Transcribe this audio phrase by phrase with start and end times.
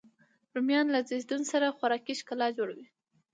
[0.53, 2.87] رومیان له زیتون سره خوراکي ښکلا جوړوي